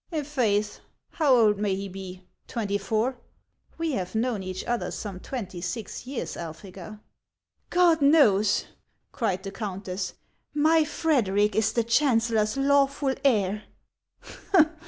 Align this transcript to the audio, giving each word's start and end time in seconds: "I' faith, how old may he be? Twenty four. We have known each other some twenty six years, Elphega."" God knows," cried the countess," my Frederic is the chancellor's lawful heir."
"I' 0.11 0.23
faith, 0.23 0.79
how 1.11 1.35
old 1.35 1.59
may 1.59 1.75
he 1.75 1.87
be? 1.87 2.23
Twenty 2.47 2.79
four. 2.79 3.19
We 3.77 3.91
have 3.91 4.15
known 4.15 4.41
each 4.41 4.63
other 4.63 4.89
some 4.89 5.19
twenty 5.19 5.61
six 5.61 6.07
years, 6.07 6.33
Elphega."" 6.35 6.99
God 7.69 8.01
knows," 8.01 8.65
cried 9.11 9.43
the 9.43 9.51
countess," 9.51 10.15
my 10.55 10.83
Frederic 10.85 11.55
is 11.55 11.71
the 11.71 11.83
chancellor's 11.83 12.57
lawful 12.57 13.13
heir." 13.23 13.65